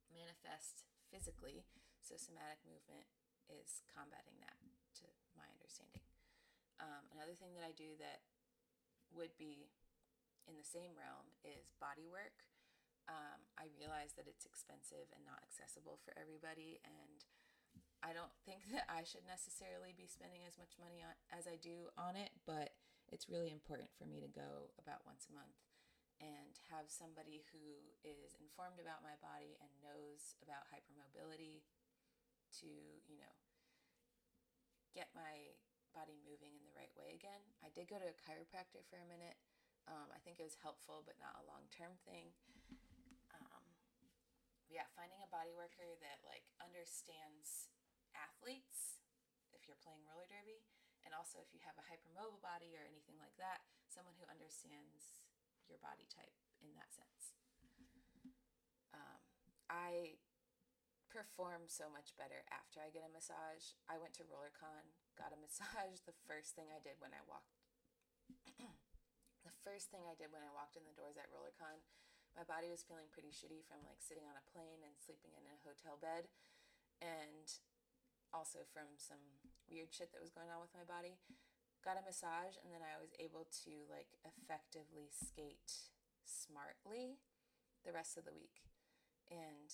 manifest 0.10 0.84
physically. 1.10 1.64
So 2.06 2.22
somatic 2.22 2.62
movement 2.62 3.10
is 3.50 3.82
combating 3.90 4.38
that, 4.46 4.54
to 5.02 5.10
my 5.34 5.50
understanding. 5.50 6.06
Um, 6.78 7.10
another 7.10 7.34
thing 7.34 7.58
that 7.58 7.66
I 7.66 7.74
do 7.74 7.98
that 7.98 8.22
would 9.10 9.34
be 9.42 9.74
in 10.46 10.54
the 10.54 10.62
same 10.62 10.94
realm 10.94 11.34
is 11.42 11.74
body 11.82 12.06
work. 12.06 12.46
Um, 13.10 13.50
I 13.58 13.74
realize 13.74 14.14
that 14.22 14.30
it's 14.30 14.46
expensive 14.46 15.10
and 15.18 15.26
not 15.26 15.42
accessible 15.42 15.98
for 16.06 16.14
everybody, 16.14 16.78
and 16.86 17.26
I 18.06 18.14
don't 18.14 18.34
think 18.46 18.70
that 18.74 18.86
I 18.86 19.02
should 19.02 19.26
necessarily 19.26 19.98
be 19.98 20.06
spending 20.06 20.46
as 20.46 20.62
much 20.62 20.78
money 20.78 21.02
on 21.02 21.18
as 21.34 21.50
I 21.50 21.58
do 21.58 21.90
on 21.98 22.14
it, 22.14 22.30
but 22.46 22.78
it's 23.10 23.34
really 23.34 23.50
important 23.50 23.90
for 23.98 24.06
me 24.06 24.22
to 24.22 24.30
go 24.30 24.70
about 24.78 25.10
once 25.10 25.26
a 25.26 25.34
month 25.34 25.58
and 26.22 26.54
have 26.70 26.86
somebody 26.88 27.44
who 27.50 27.82
is 28.06 28.38
informed 28.38 28.78
about 28.78 29.02
my 29.02 29.18
body 29.20 29.58
and 29.58 29.74
knows 29.82 30.38
about 30.46 30.70
hypermobility 30.70 31.66
to, 32.62 32.70
you 33.08 33.18
know, 33.20 33.36
get 34.96 35.12
my 35.12 35.56
body 35.92 36.20
moving 36.24 36.56
in 36.56 36.64
the 36.68 36.76
right 36.76 36.92
way 36.96 37.16
again. 37.16 37.44
I 37.64 37.72
did 37.72 37.88
go 37.88 38.00
to 38.00 38.08
a 38.08 38.18
chiropractor 38.24 38.84
for 38.88 39.00
a 39.00 39.08
minute. 39.08 39.40
Um, 39.88 40.12
I 40.12 40.20
think 40.24 40.42
it 40.42 40.48
was 40.48 40.60
helpful, 40.60 41.06
but 41.06 41.16
not 41.22 41.36
a 41.40 41.48
long 41.48 41.68
term 41.72 41.96
thing. 42.04 42.36
Um, 43.32 43.64
yeah, 44.68 44.88
finding 44.98 45.22
a 45.22 45.30
body 45.30 45.54
worker 45.54 45.96
that 46.02 46.24
like 46.26 46.44
understands 46.60 47.72
athletes. 48.16 49.00
If 49.56 49.70
you're 49.70 49.80
playing 49.80 50.04
roller 50.04 50.28
derby, 50.28 50.68
and 51.08 51.16
also 51.16 51.40
if 51.40 51.54
you 51.56 51.64
have 51.64 51.80
a 51.80 51.86
hypermobile 51.88 52.44
body 52.44 52.76
or 52.76 52.84
anything 52.84 53.16
like 53.22 53.38
that, 53.40 53.64
someone 53.88 54.18
who 54.20 54.28
understands 54.28 55.24
your 55.70 55.80
body 55.80 56.10
type 56.12 56.34
in 56.60 56.76
that 56.76 56.92
sense. 56.92 57.36
Um, 58.92 59.22
I 59.70 60.20
perform 61.16 61.72
so 61.72 61.88
much 61.88 62.12
better 62.20 62.44
after 62.52 62.84
I 62.84 62.92
get 62.92 63.08
a 63.08 63.16
massage. 63.16 63.80
I 63.88 63.96
went 63.96 64.12
to 64.20 64.28
RollerCon, 64.28 64.92
got 65.16 65.32
a 65.32 65.40
massage. 65.46 66.04
The 66.04 66.20
first 66.28 66.60
thing 66.60 66.68
I 66.76 66.84
did 66.84 67.00
when 67.00 67.16
I 67.16 67.24
walked, 67.24 67.56
the 69.48 69.56
first 69.64 69.88
thing 69.96 70.04
I 70.04 70.20
did 70.20 70.36
when 70.36 70.44
I 70.44 70.52
walked 70.52 70.76
in 70.76 70.84
the 70.84 70.92
doors 71.00 71.16
at 71.16 71.32
RollerCon, 71.32 71.80
my 72.36 72.44
body 72.44 72.68
was 72.68 72.84
feeling 72.84 73.08
pretty 73.16 73.32
shitty 73.32 73.64
from 73.64 73.80
like 73.88 74.04
sitting 74.04 74.28
on 74.28 74.36
a 74.36 74.44
plane 74.52 74.84
and 74.84 75.00
sleeping 75.00 75.32
in 75.40 75.48
a 75.48 75.64
hotel 75.64 75.96
bed, 75.96 76.28
and 77.00 77.48
also 78.36 78.68
from 78.76 79.00
some 79.00 79.40
weird 79.72 79.96
shit 79.96 80.12
that 80.12 80.20
was 80.20 80.36
going 80.36 80.52
on 80.52 80.60
with 80.60 80.76
my 80.76 80.84
body. 80.84 81.16
Got 81.80 81.96
a 81.96 82.04
massage, 82.04 82.60
and 82.60 82.76
then 82.76 82.84
I 82.84 83.00
was 83.00 83.16
able 83.24 83.48
to 83.64 83.88
like 83.88 84.20
effectively 84.28 85.08
skate 85.16 85.96
smartly 86.28 87.24
the 87.88 87.96
rest 87.96 88.20
of 88.20 88.28
the 88.28 88.36
week. 88.36 88.68
And 89.32 89.72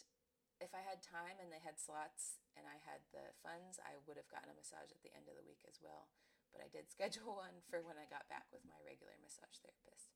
if 0.62 0.78
I 0.78 0.86
had 0.86 1.02
time 1.02 1.42
and 1.42 1.50
they 1.50 1.60
had 1.60 1.82
slots 1.82 2.38
and 2.54 2.70
I 2.70 2.78
had 2.86 3.02
the 3.10 3.34
funds, 3.42 3.82
I 3.82 3.98
would 4.06 4.22
have 4.22 4.30
gotten 4.30 4.54
a 4.54 4.56
massage 4.56 4.94
at 4.94 5.02
the 5.02 5.12
end 5.12 5.26
of 5.26 5.34
the 5.34 5.44
week 5.44 5.66
as 5.66 5.82
well. 5.82 6.14
But 6.54 6.62
I 6.62 6.70
did 6.70 6.88
schedule 6.94 7.34
one 7.34 7.66
for 7.66 7.82
when 7.82 7.98
I 7.98 8.06
got 8.06 8.30
back 8.30 8.46
with 8.54 8.62
my 8.64 8.78
regular 8.86 9.18
massage 9.18 9.58
therapist. 9.60 10.14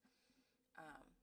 Um, 0.77 1.17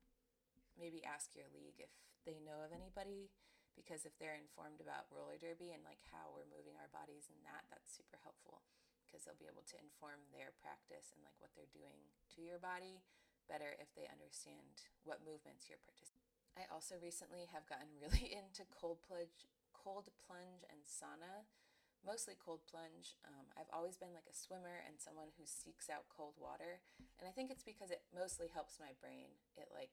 maybe 0.75 1.07
ask 1.07 1.39
your 1.39 1.47
league 1.55 1.79
if 1.79 1.93
they 2.27 2.43
know 2.43 2.67
of 2.67 2.75
anybody 2.75 3.31
because 3.79 4.05
if 4.05 4.13
they're 4.21 4.37
informed 4.37 4.81
about 4.81 5.09
roller 5.09 5.41
derby 5.41 5.73
and 5.73 5.85
like 5.85 6.01
how 6.13 6.33
we're 6.33 6.49
moving 6.49 6.77
our 6.77 6.93
bodies 6.93 7.29
and 7.29 7.41
that 7.45 7.65
that's 7.69 7.93
super 7.93 8.21
helpful 8.21 8.65
because 9.05 9.25
they'll 9.25 9.41
be 9.41 9.49
able 9.49 9.65
to 9.65 9.81
inform 9.81 10.21
their 10.33 10.53
practice 10.61 11.13
and 11.13 11.21
like 11.25 11.37
what 11.41 11.53
they're 11.57 11.73
doing 11.73 12.01
to 12.33 12.41
your 12.45 12.61
body 12.61 13.05
better 13.49 13.77
if 13.81 13.93
they 13.93 14.09
understand 14.09 14.89
what 15.05 15.25
movements 15.25 15.69
you're 15.69 15.83
participating 15.85 16.22
I 16.59 16.69
also 16.69 17.01
recently 17.01 17.49
have 17.53 17.69
gotten 17.69 17.91
really 18.03 18.33
into 18.33 18.69
cold 18.69 19.01
plunge 19.05 19.49
cold 19.73 20.15
plunge 20.23 20.63
and 20.71 20.87
sauna 20.87 21.43
mostly 22.07 22.39
cold 22.39 22.63
plunge 22.71 23.19
um, 23.27 23.51
I've 23.59 23.71
always 23.75 23.99
been 23.99 24.15
like 24.15 24.31
a 24.31 24.37
swimmer 24.37 24.79
and 24.87 24.95
someone 24.99 25.35
who 25.35 25.43
seeks 25.43 25.91
out 25.91 26.07
cold 26.07 26.39
water 26.39 26.79
and 27.19 27.27
I 27.27 27.35
think 27.35 27.51
it's 27.51 27.67
because 27.67 27.91
it 27.91 28.07
mostly 28.15 28.47
helps 28.47 28.79
my 28.79 28.95
brain 29.03 29.35
it 29.59 29.75
like 29.75 29.91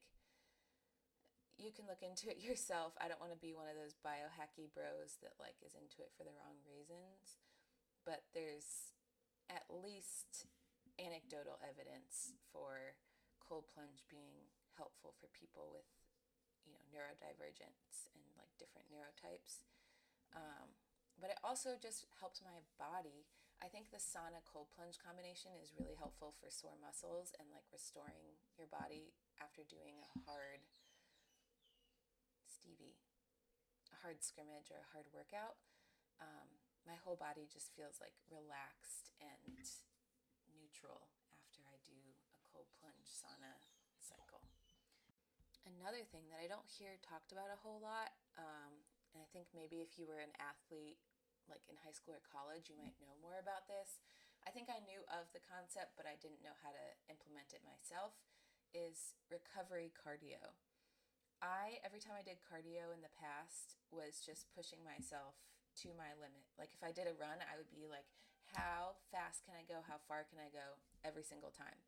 you 1.60 1.76
can 1.76 1.84
look 1.92 2.00
into 2.00 2.32
it 2.32 2.40
yourself. 2.48 2.96
I 2.98 3.12
don't 3.12 3.20
want 3.20 3.36
to 3.36 3.44
be 3.44 3.52
one 3.52 3.68
of 3.68 3.76
those 3.76 4.00
biohacky 4.00 4.72
bros 4.72 5.20
that 5.20 5.36
like 5.38 5.60
is 5.60 5.76
into 5.76 6.00
it 6.00 6.16
for 6.16 6.24
the 6.24 6.34
wrong 6.34 6.64
reasons. 6.64 7.44
But 8.08 8.24
there's 8.32 8.96
at 9.52 9.68
least 9.68 10.48
anecdotal 10.96 11.60
evidence 11.60 12.32
for 12.50 12.96
cold 13.44 13.68
plunge 13.76 14.08
being 14.08 14.48
helpful 14.80 15.12
for 15.20 15.28
people 15.36 15.68
with 15.76 15.86
you 16.70 16.78
know 16.78 16.86
neurodivergence 16.94 18.06
and 18.14 18.22
like 18.38 18.54
different 18.62 18.94
neurotypes. 18.94 19.66
Um, 20.38 20.78
but 21.18 21.34
it 21.34 21.42
also 21.42 21.76
just 21.82 22.06
helps 22.22 22.46
my 22.46 22.62
body. 22.78 23.26
I 23.60 23.68
think 23.68 23.90
the 23.92 24.00
sauna 24.00 24.46
cold 24.46 24.72
plunge 24.72 25.02
combination 25.02 25.52
is 25.60 25.76
really 25.76 25.98
helpful 25.98 26.32
for 26.38 26.48
sore 26.48 26.78
muscles 26.80 27.36
and 27.42 27.50
like 27.52 27.66
restoring 27.74 28.38
your 28.56 28.70
body 28.70 29.12
after 29.42 29.66
doing 29.68 30.00
a 30.00 30.10
hard 30.30 30.64
Stevie, 32.48 33.00
a 33.92 33.98
hard 34.04 34.22
scrimmage 34.24 34.70
or 34.72 34.80
a 34.80 34.92
hard 34.94 35.08
workout, 35.12 35.60
um, 36.20 36.60
my 36.84 36.96
whole 37.00 37.16
body 37.16 37.48
just 37.48 37.72
feels 37.76 38.00
like 38.04 38.16
relaxed 38.28 39.12
and 39.20 39.56
neutral 40.52 41.08
after 41.32 41.64
I 41.68 41.80
do 41.84 41.96
a 42.36 42.40
cold 42.52 42.68
plunge 42.80 43.08
sauna. 43.08 43.60
Another 45.78 46.02
thing 46.10 46.26
that 46.34 46.42
I 46.42 46.50
don't 46.50 46.66
hear 46.66 46.98
talked 47.06 47.30
about 47.30 47.54
a 47.54 47.62
whole 47.62 47.78
lot, 47.78 48.10
um, 48.42 48.74
and 49.14 49.22
I 49.22 49.28
think 49.30 49.54
maybe 49.54 49.86
if 49.86 50.02
you 50.02 50.10
were 50.10 50.18
an 50.18 50.34
athlete 50.42 50.98
like 51.46 51.66
in 51.70 51.78
high 51.82 51.94
school 51.94 52.18
or 52.18 52.22
college, 52.26 52.70
you 52.70 52.78
might 52.78 52.98
know 53.02 53.14
more 53.22 53.38
about 53.38 53.70
this. 53.70 54.02
I 54.46 54.54
think 54.54 54.70
I 54.70 54.82
knew 54.86 55.02
of 55.10 55.30
the 55.34 55.42
concept, 55.42 55.98
but 55.98 56.06
I 56.06 56.18
didn't 56.22 56.46
know 56.46 56.54
how 56.62 56.74
to 56.74 56.86
implement 57.10 57.54
it 57.54 57.66
myself, 57.66 58.18
is 58.74 59.18
recovery 59.30 59.94
cardio. 59.94 60.58
I, 61.42 61.82
every 61.82 62.02
time 62.02 62.18
I 62.18 62.26
did 62.26 62.42
cardio 62.46 62.94
in 62.94 63.02
the 63.02 63.18
past, 63.18 63.78
was 63.90 64.22
just 64.22 64.52
pushing 64.54 64.86
myself 64.86 65.38
to 65.86 65.94
my 65.98 66.14
limit. 66.18 66.46
Like 66.58 66.74
if 66.74 66.82
I 66.86 66.94
did 66.94 67.10
a 67.10 67.18
run, 67.18 67.42
I 67.46 67.58
would 67.58 67.72
be 67.74 67.90
like, 67.90 68.10
how 68.54 68.98
fast 69.14 69.46
can 69.46 69.58
I 69.58 69.66
go? 69.66 69.86
How 69.86 70.02
far 70.10 70.26
can 70.26 70.42
I 70.42 70.50
go? 70.50 70.82
Every 71.06 71.24
single 71.24 71.54
time. 71.54 71.82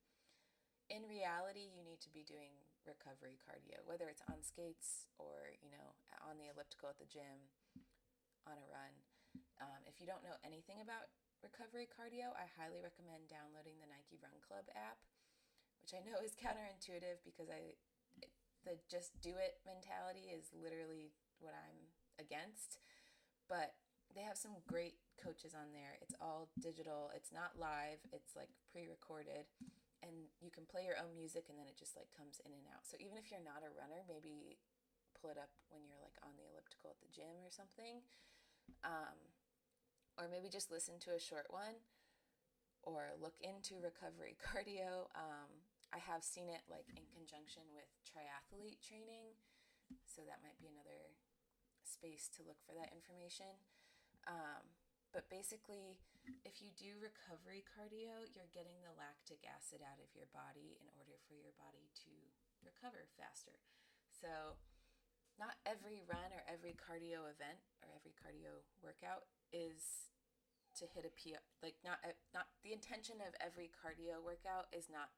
In 0.90 1.08
reality, 1.08 1.70
you 1.72 1.86
need 1.86 2.02
to 2.04 2.12
be 2.14 2.26
doing 2.26 2.56
recovery 2.86 3.38
cardio, 3.42 3.82
whether 3.86 4.10
it's 4.10 4.24
on 4.30 4.42
skates 4.42 5.10
or, 5.22 5.54
you 5.62 5.70
know, 5.70 5.94
on 6.26 6.38
the 6.42 6.50
elliptical 6.50 6.90
at 6.90 6.98
the 6.98 7.10
gym, 7.10 7.50
on 8.46 8.58
a 8.58 8.68
run. 8.70 8.94
Um, 9.62 9.82
if 9.86 10.02
you 10.02 10.10
don't 10.10 10.26
know 10.26 10.38
anything 10.42 10.82
about 10.82 11.14
recovery 11.46 11.86
cardio, 11.90 12.34
I 12.34 12.50
highly 12.58 12.82
recommend 12.82 13.30
downloading 13.30 13.78
the 13.78 13.90
Nike 13.90 14.18
Run 14.18 14.38
Club 14.42 14.66
app, 14.74 14.98
which 15.82 15.94
I 15.94 16.02
know 16.02 16.22
is 16.22 16.34
counterintuitive 16.42 17.22
because 17.26 17.50
I 17.50 17.78
the 18.62 18.78
just 18.86 19.18
do 19.26 19.34
it 19.42 19.58
mentality 19.66 20.30
is 20.30 20.54
literally 20.54 21.14
what 21.42 21.58
I'm 21.58 21.90
against. 22.22 22.78
But 23.50 23.74
they 24.14 24.22
have 24.22 24.38
some 24.38 24.54
great 24.68 25.02
coaches 25.18 25.54
on 25.58 25.74
there. 25.74 25.98
It's 26.02 26.14
all 26.22 26.50
digital, 26.62 27.10
it's 27.16 27.34
not 27.34 27.58
live, 27.58 28.02
it's 28.14 28.36
like 28.36 28.50
pre 28.70 28.86
recorded. 28.86 29.50
And 30.02 30.34
you 30.42 30.50
can 30.50 30.66
play 30.66 30.82
your 30.82 30.98
own 30.98 31.14
music 31.14 31.46
and 31.46 31.62
then 31.62 31.70
it 31.70 31.78
just 31.78 31.94
like 31.94 32.10
comes 32.10 32.42
in 32.42 32.50
and 32.50 32.66
out. 32.74 32.90
So 32.90 32.98
even 32.98 33.22
if 33.22 33.30
you're 33.30 33.44
not 33.44 33.62
a 33.62 33.70
runner, 33.70 34.02
maybe 34.10 34.58
pull 35.14 35.30
it 35.30 35.38
up 35.38 35.54
when 35.70 35.86
you're 35.86 36.02
like 36.02 36.18
on 36.26 36.34
the 36.34 36.46
elliptical 36.50 36.90
at 36.90 36.98
the 37.06 37.14
gym 37.14 37.38
or 37.46 37.54
something. 37.54 38.02
Um, 38.82 39.18
or 40.18 40.26
maybe 40.26 40.50
just 40.50 40.74
listen 40.74 40.98
to 41.06 41.14
a 41.14 41.22
short 41.22 41.54
one 41.54 41.86
or 42.82 43.14
look 43.22 43.38
into 43.42 43.78
recovery 43.78 44.38
cardio. 44.46 45.06
Um, 45.14 45.50
I 45.94 46.00
have 46.02 46.24
seen 46.26 46.50
it 46.50 46.66
like 46.72 46.88
in 46.96 47.06
conjunction 47.14 47.68
with 47.76 47.88
triathlete 48.08 48.82
training, 48.82 49.36
so 50.08 50.24
that 50.24 50.42
might 50.42 50.58
be 50.58 50.72
another 50.72 51.14
space 51.84 52.32
to 52.40 52.48
look 52.48 52.58
for 52.64 52.74
that 52.74 52.96
information. 52.96 53.60
Um, 54.26 54.64
but 55.12 55.28
basically, 55.28 56.00
if 56.46 56.62
you 56.62 56.70
do 56.78 57.02
recovery 57.02 57.66
cardio, 57.66 58.26
you're 58.34 58.52
getting 58.54 58.78
the 58.86 58.94
lactic 58.98 59.42
acid 59.48 59.82
out 59.82 59.98
of 60.02 60.10
your 60.14 60.30
body 60.30 60.78
in 60.78 60.88
order 60.98 61.18
for 61.26 61.34
your 61.34 61.54
body 61.58 61.90
to 62.06 62.14
recover 62.62 63.10
faster. 63.18 63.58
So, 64.10 64.60
not 65.40 65.58
every 65.66 66.06
run 66.06 66.30
or 66.36 66.46
every 66.46 66.78
cardio 66.78 67.26
event 67.26 67.64
or 67.82 67.90
every 67.98 68.14
cardio 68.14 68.62
workout 68.86 69.26
is 69.50 70.12
to 70.78 70.86
hit 70.86 71.08
a 71.08 71.14
PR. 71.18 71.42
Like 71.66 71.82
not 71.82 71.98
eh, 72.06 72.14
not 72.32 72.54
the 72.62 72.76
intention 72.76 73.20
of 73.26 73.34
every 73.42 73.74
cardio 73.74 74.22
workout 74.22 74.70
is 74.70 74.88
not 74.92 75.10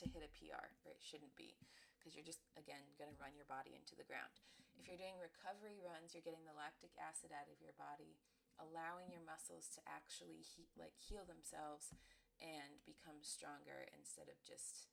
to 0.00 0.08
hit 0.08 0.24
a 0.24 0.32
PR, 0.32 0.72
or 0.88 0.96
it 0.96 1.04
shouldn't 1.04 1.36
be, 1.36 1.52
because 2.00 2.16
you're 2.16 2.24
just, 2.24 2.40
again, 2.56 2.80
going 2.96 3.12
to 3.12 3.20
run 3.20 3.36
your 3.36 3.48
body 3.48 3.76
into 3.76 3.92
the 3.92 4.08
ground. 4.08 4.32
If 4.80 4.88
you're 4.88 5.00
doing 5.00 5.20
recovery 5.20 5.76
runs, 5.84 6.16
you're 6.16 6.24
getting 6.24 6.48
the 6.48 6.56
lactic 6.56 6.96
acid 6.96 7.30
out 7.30 7.46
of 7.52 7.60
your 7.60 7.76
body, 7.76 8.16
allowing 8.62 9.10
your 9.10 9.24
muscles 9.26 9.66
to 9.74 9.80
actually 9.90 10.38
he- 10.40 10.70
like 10.78 10.94
heal 10.94 11.26
themselves 11.26 11.90
and 12.38 12.82
become 12.86 13.22
stronger 13.22 13.86
instead 13.94 14.30
of 14.30 14.38
just 14.42 14.86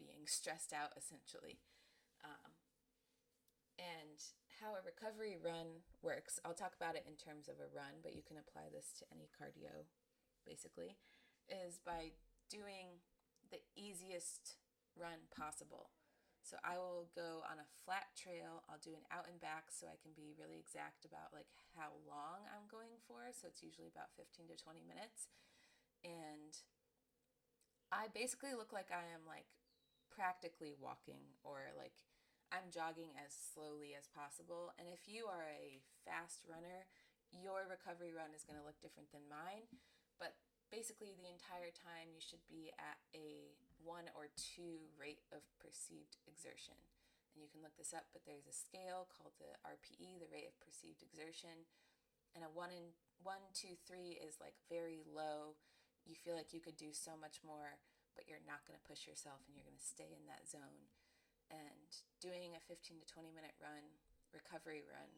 being 0.00 0.24
stressed 0.24 0.72
out, 0.72 0.96
essentially. 0.96 1.60
Um, 2.24 2.56
and 3.80 4.20
how 4.60 4.76
a 4.78 4.84
recovery 4.84 5.36
run 5.36 5.84
works, 6.02 6.38
I'll 6.44 6.56
talk 6.56 6.76
about 6.76 6.96
it 6.96 7.08
in 7.08 7.16
terms 7.16 7.48
of 7.48 7.58
a 7.58 7.72
run, 7.72 8.00
but 8.02 8.14
you 8.14 8.22
can 8.22 8.38
apply 8.38 8.70
this 8.70 8.92
to 9.00 9.08
any 9.10 9.28
cardio 9.32 9.88
basically, 10.46 10.98
is 11.48 11.78
by 11.78 12.14
doing 12.50 13.02
the 13.50 13.62
easiest 13.76 14.58
run 14.98 15.30
possible. 15.34 15.90
So 16.42 16.58
I 16.66 16.74
will 16.74 17.06
go 17.14 17.46
on 17.46 17.62
a 17.62 17.72
flat 17.86 18.10
trail. 18.18 18.66
I'll 18.66 18.82
do 18.82 18.98
an 18.98 19.06
out 19.14 19.30
and 19.30 19.38
back 19.38 19.70
so 19.70 19.86
I 19.86 19.98
can 20.02 20.10
be 20.12 20.34
really 20.34 20.58
exact 20.58 21.06
about 21.06 21.30
like 21.30 21.48
how 21.78 21.94
long 22.02 22.44
I'm 22.50 22.66
going 22.66 22.98
for. 23.06 23.30
So 23.30 23.46
it's 23.46 23.62
usually 23.62 23.88
about 23.88 24.10
15 24.18 24.50
to 24.50 24.58
20 24.58 24.82
minutes. 24.82 25.30
And 26.02 26.58
I 27.94 28.10
basically 28.10 28.58
look 28.58 28.74
like 28.74 28.90
I 28.90 29.06
am 29.14 29.22
like 29.22 29.46
practically 30.10 30.74
walking 30.74 31.38
or 31.46 31.70
like 31.78 31.94
I'm 32.50 32.74
jogging 32.74 33.14
as 33.16 33.32
slowly 33.32 33.94
as 33.94 34.10
possible. 34.10 34.74
And 34.76 34.90
if 34.90 35.06
you 35.06 35.30
are 35.30 35.46
a 35.46 35.80
fast 36.04 36.44
runner, 36.44 36.90
your 37.32 37.64
recovery 37.70 38.12
run 38.12 38.36
is 38.36 38.44
going 38.44 38.60
to 38.60 38.66
look 38.66 38.82
different 38.82 39.14
than 39.14 39.24
mine. 39.30 39.64
But 40.20 40.36
basically 40.68 41.16
the 41.16 41.32
entire 41.32 41.72
time 41.72 42.12
you 42.12 42.20
should 42.20 42.44
be 42.50 42.72
at 42.76 43.00
a 43.16 43.56
one 43.82 44.10
or 44.14 44.30
two 44.34 44.88
rate 44.94 45.22
of 45.34 45.42
perceived 45.58 46.18
exertion. 46.26 46.78
And 47.34 47.40
you 47.40 47.48
can 47.48 47.64
look 47.64 47.76
this 47.76 47.96
up, 47.96 48.08
but 48.12 48.24
there's 48.28 48.48
a 48.48 48.54
scale 48.54 49.08
called 49.08 49.34
the 49.40 49.56
RPE, 49.64 50.20
the 50.20 50.30
rate 50.30 50.48
of 50.48 50.56
perceived 50.60 51.00
exertion. 51.00 51.66
And 52.36 52.44
a 52.44 52.50
one 52.52 52.72
in 52.72 52.94
one, 53.24 53.42
two, 53.52 53.78
three 53.88 54.18
is 54.20 54.40
like 54.42 54.56
very 54.68 55.00
low. 55.04 55.56
You 56.04 56.18
feel 56.18 56.36
like 56.36 56.52
you 56.52 56.60
could 56.60 56.76
do 56.76 56.92
so 56.92 57.14
much 57.16 57.40
more, 57.40 57.78
but 58.18 58.26
you're 58.28 58.42
not 58.44 58.66
going 58.68 58.76
to 58.76 58.88
push 58.88 59.06
yourself 59.08 59.40
and 59.46 59.54
you're 59.56 59.66
going 59.66 59.78
to 59.78 59.92
stay 59.94 60.12
in 60.12 60.24
that 60.28 60.44
zone. 60.44 60.90
And 61.48 61.88
doing 62.20 62.56
a 62.56 62.62
15 62.64 63.00
to 63.00 63.06
20 63.08 63.32
minute 63.32 63.56
run, 63.60 63.84
recovery 64.32 64.84
run 64.84 65.08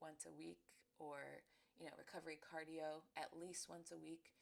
once 0.00 0.24
a 0.24 0.32
week, 0.32 0.64
or, 0.96 1.44
you 1.76 1.88
know, 1.88 1.96
recovery 2.00 2.40
cardio 2.40 3.04
at 3.16 3.36
least 3.36 3.68
once 3.68 3.92
a 3.92 4.00
week, 4.00 4.32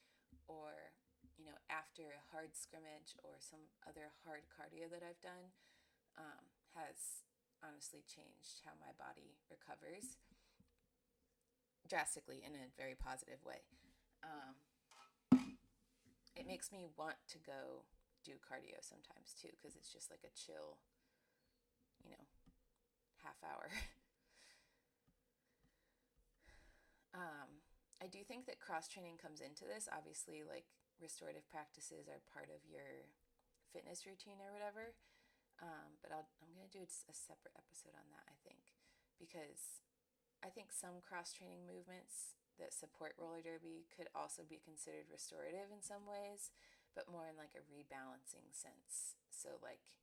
after 1.69 2.17
a 2.17 2.27
hard 2.33 2.57
scrimmage 2.57 3.17
or 3.25 3.37
some 3.41 3.69
other 3.85 4.13
hard 4.25 4.49
cardio 4.49 4.89
that 4.89 5.05
I've 5.05 5.21
done 5.21 5.53
um, 6.17 6.45
has 6.75 7.25
honestly 7.61 8.03
changed 8.09 8.65
how 8.65 8.73
my 8.81 8.93
body 8.97 9.37
recovers 9.53 10.17
drastically 11.89 12.45
in 12.45 12.53
a 12.57 12.73
very 12.77 12.97
positive 12.97 13.41
way. 13.45 13.65
Um, 14.25 14.57
it 16.37 16.47
makes 16.47 16.71
me 16.71 16.87
want 16.97 17.17
to 17.33 17.39
go 17.39 17.85
do 18.25 18.33
cardio 18.39 18.79
sometimes 18.81 19.35
too 19.35 19.51
because 19.57 19.75
it's 19.77 19.93
just 19.93 20.11
like 20.11 20.23
a 20.23 20.33
chill, 20.37 20.79
you 22.05 22.11
know, 22.11 22.25
half 23.25 23.39
hour. 23.43 23.69
um, 27.15 27.49
I 28.03 28.07
do 28.07 28.23
think 28.23 28.47
that 28.47 28.61
cross 28.61 28.87
training 28.87 29.19
comes 29.19 29.41
into 29.41 29.65
this. 29.65 29.89
Obviously, 29.91 30.43
like 30.47 30.67
restorative 31.03 31.47
practices 31.49 32.07
are 32.11 32.21
part 32.31 32.51
of 32.51 32.63
your 32.67 33.11
fitness 33.71 34.05
routine 34.05 34.41
or 34.43 34.51
whatever. 34.55 34.97
Um, 35.59 35.99
but 35.99 36.15
I'll, 36.15 36.31
I'm 36.39 36.55
going 36.55 36.71
to 36.71 36.79
do 36.79 36.87
a 36.87 37.15
separate 37.15 37.59
episode 37.59 37.95
on 37.99 38.07
that, 38.15 38.31
I 38.31 38.39
think, 38.47 38.79
because 39.19 39.83
I 40.39 40.55
think 40.55 40.71
some 40.71 41.03
cross 41.03 41.35
training 41.35 41.67
movements 41.67 42.39
that 42.63 42.75
support 42.75 43.19
roller 43.19 43.43
derby 43.43 43.91
could 43.91 44.07
also 44.15 44.47
be 44.47 44.63
considered 44.63 45.11
restorative 45.11 45.71
in 45.75 45.83
some 45.83 46.07
ways, 46.07 46.55
but 46.95 47.11
more 47.11 47.27
in 47.27 47.35
like 47.35 47.59
a 47.59 47.67
rebalancing 47.67 48.55
sense. 48.55 49.19
So, 49.31 49.59
like 49.59 49.95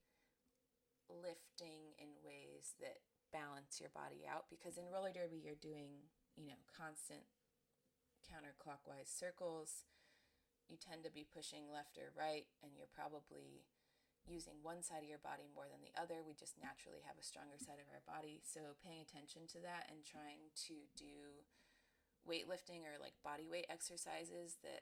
lifting 1.08 1.96
in 2.00 2.20
ways 2.24 2.76
that 2.84 3.04
balance 3.32 3.80
your 3.80 3.92
body 3.96 4.28
out, 4.28 4.52
because 4.52 4.76
in 4.76 4.92
roller 4.92 5.12
derby, 5.12 5.40
you're 5.40 5.60
doing, 5.60 6.12
you 6.36 6.48
know, 6.48 6.60
constant 6.68 7.28
counterclockwise 8.28 9.12
circles. 9.12 9.88
You 10.66 10.82
tend 10.82 11.06
to 11.06 11.14
be 11.14 11.28
pushing 11.30 11.70
left 11.70 11.98
or 12.02 12.10
right, 12.18 12.50
and 12.66 12.74
you're 12.74 12.90
probably 12.90 13.66
using 14.26 14.58
one 14.66 14.82
side 14.82 15.06
of 15.06 15.10
your 15.10 15.22
body 15.22 15.46
more 15.54 15.70
than 15.70 15.86
the 15.86 15.94
other. 15.94 16.26
We 16.26 16.34
just 16.34 16.58
naturally 16.58 17.06
have 17.06 17.18
a 17.18 17.26
stronger 17.26 17.62
side 17.62 17.78
of 17.78 17.90
our 17.94 18.02
body. 18.10 18.42
So 18.42 18.74
paying 18.82 19.06
attention 19.06 19.46
to 19.54 19.60
that 19.62 19.86
and 19.94 20.02
trying 20.02 20.50
to 20.66 20.90
do 20.98 21.46
weightlifting 22.26 22.82
or 22.82 22.98
like 22.98 23.14
body 23.22 23.46
weight 23.46 23.70
exercises 23.70 24.58
that 24.66 24.82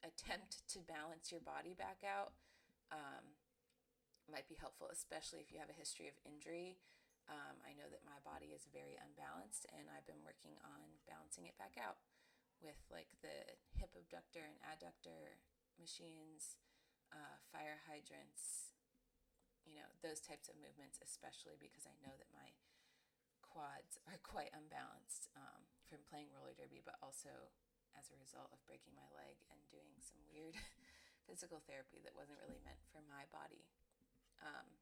attempt 0.00 0.64
to 0.72 0.80
balance 0.80 1.28
your 1.28 1.44
body 1.44 1.76
back 1.76 2.00
out 2.00 2.32
um, 2.88 3.36
might 4.32 4.48
be 4.48 4.56
helpful, 4.56 4.88
especially 4.88 5.44
if 5.44 5.52
you 5.52 5.60
have 5.60 5.68
a 5.68 5.76
history 5.76 6.08
of 6.08 6.16
injury. 6.24 6.80
Um, 7.28 7.60
I 7.62 7.76
know 7.76 7.86
that 7.92 8.02
my 8.02 8.16
body 8.24 8.56
is 8.56 8.66
very 8.72 8.96
unbalanced, 8.96 9.68
and 9.70 9.86
I've 9.92 10.08
been 10.08 10.24
working 10.24 10.56
on 10.66 10.98
balancing 11.06 11.46
it 11.46 11.54
back 11.60 11.76
out 11.78 12.00
with 12.60 12.78
like 12.92 13.10
the 13.24 13.56
hip 13.76 13.92
abductor 13.96 14.44
and 14.44 14.56
adductor 14.64 15.40
machines, 15.80 16.60
uh, 17.10 17.36
fire 17.50 17.80
hydrants, 17.88 18.72
you 19.64 19.76
know, 19.76 19.88
those 20.00 20.20
types 20.20 20.48
of 20.48 20.56
movements, 20.60 21.00
especially 21.00 21.56
because 21.60 21.84
I 21.88 21.96
know 22.00 22.12
that 22.16 22.30
my 22.32 22.52
quads 23.44 23.98
are 24.06 24.20
quite 24.34 24.52
unbalanced 24.54 25.32
um, 25.34 25.66
from 25.88 26.06
playing 26.06 26.30
roller 26.30 26.54
derby, 26.54 26.84
but 26.84 27.00
also 27.02 27.50
as 27.98 28.12
a 28.14 28.20
result 28.22 28.52
of 28.54 28.62
breaking 28.70 28.94
my 28.94 29.08
leg 29.10 29.42
and 29.50 29.58
doing 29.66 29.98
some 29.98 30.22
weird 30.30 30.54
physical 31.26 31.58
therapy 31.66 31.98
that 32.06 32.14
wasn't 32.14 32.38
really 32.38 32.62
meant 32.62 32.80
for 32.94 33.02
my 33.10 33.26
body. 33.34 33.66
Um, 34.40 34.78